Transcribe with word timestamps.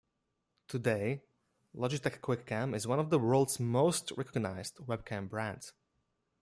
Today, 0.67 1.21
Logitech 1.75 2.21
QuickCam 2.21 2.73
is 2.73 2.87
one 2.87 2.97
of 2.97 3.11
the 3.11 3.19
world's 3.19 3.59
most 3.59 4.11
recognized 4.17 4.77
webcam 4.77 5.29
brands. 5.29 5.73